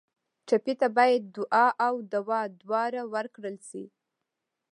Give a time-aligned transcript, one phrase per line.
[0.47, 3.83] ټپي ته باید دعا او دوا دواړه ورکړل شي.